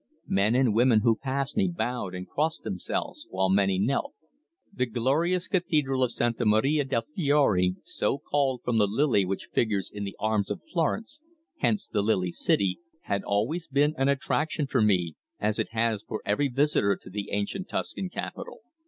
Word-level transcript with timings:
Men 0.29 0.55
and 0.55 0.73
women 0.73 1.01
who 1.01 1.15
passed 1.15 1.55
me 1.55 1.67
bowed 1.67 2.15
and 2.15 2.27
crossed 2.27 2.63
themselves 2.63 3.27
while 3.29 3.49
many 3.51 3.77
knelt. 3.77 4.15
The 4.73 4.87
glorious 4.87 5.47
cathedral 5.47 6.03
of 6.03 6.11
Santa 6.11 6.43
Maria 6.43 6.85
del 6.85 7.03
Fiore, 7.15 7.75
so 7.83 8.17
called 8.17 8.61
from 8.63 8.79
the 8.79 8.87
Lily 8.87 9.25
which 9.25 9.49
figures 9.53 9.91
in 9.93 10.03
the 10.03 10.15
Arms 10.19 10.49
of 10.49 10.61
Florence 10.73 11.19
hence 11.59 11.87
"the 11.87 12.01
Lily 12.01 12.31
City" 12.31 12.79
had 13.01 13.23
always 13.23 13.69
an 13.75 14.07
attraction 14.09 14.65
for 14.65 14.81
me, 14.81 15.13
as 15.39 15.59
it 15.59 15.69
has 15.69 16.01
for 16.01 16.23
every 16.25 16.47
visitor 16.47 16.95
to 16.99 17.11
the 17.11 17.29
ancient 17.29 17.69
Tuscan 17.69 18.09
capital. 18.09 18.61